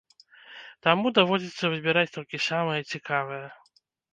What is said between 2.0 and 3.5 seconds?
толькі самае цікавае.